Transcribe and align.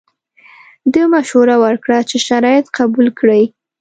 ده 0.93 1.01
مشوره 1.13 1.55
ورکړه 1.63 1.97
چې 2.09 2.17
شرایط 2.27 2.65
قبول 2.77 3.07
کړي. 3.19 3.43